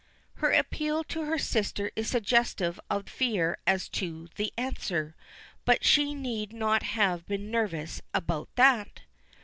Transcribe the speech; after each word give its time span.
Her 0.37 0.49
appeal 0.51 1.03
to 1.03 1.25
her 1.25 1.37
sister 1.37 1.91
is 1.95 2.09
suggestive 2.09 2.79
of 2.89 3.07
fear 3.07 3.59
as 3.67 3.87
to 3.89 4.29
the 4.35 4.51
answer, 4.57 5.15
but 5.63 5.83
she 5.85 6.15
need 6.15 6.53
not 6.53 6.81
have 6.81 7.27
been 7.27 7.51
nervous 7.51 8.01
about 8.11 8.49
that. 8.55 9.01